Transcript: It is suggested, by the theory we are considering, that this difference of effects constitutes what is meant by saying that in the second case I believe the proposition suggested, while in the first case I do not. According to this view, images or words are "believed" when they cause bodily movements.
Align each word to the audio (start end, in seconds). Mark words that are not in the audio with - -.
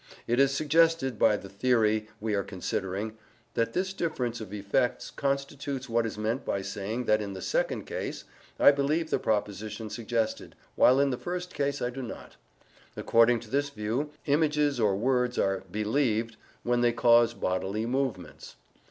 It 0.25 0.39
is 0.39 0.51
suggested, 0.51 1.19
by 1.19 1.37
the 1.37 1.47
theory 1.47 2.09
we 2.19 2.33
are 2.33 2.41
considering, 2.43 3.19
that 3.53 3.73
this 3.73 3.93
difference 3.93 4.41
of 4.41 4.51
effects 4.51 5.11
constitutes 5.11 5.87
what 5.87 6.07
is 6.07 6.17
meant 6.17 6.43
by 6.43 6.63
saying 6.63 7.05
that 7.05 7.21
in 7.21 7.33
the 7.33 7.39
second 7.43 7.85
case 7.85 8.23
I 8.59 8.71
believe 8.71 9.11
the 9.11 9.19
proposition 9.19 9.91
suggested, 9.91 10.55
while 10.75 10.99
in 10.99 11.11
the 11.11 11.19
first 11.19 11.53
case 11.53 11.83
I 11.83 11.91
do 11.91 12.01
not. 12.01 12.35
According 12.97 13.41
to 13.41 13.51
this 13.51 13.69
view, 13.69 14.09
images 14.25 14.79
or 14.79 14.95
words 14.95 15.37
are 15.37 15.61
"believed" 15.71 16.35
when 16.63 16.81
they 16.81 16.93
cause 16.93 17.35
bodily 17.35 17.85
movements. 17.85 18.55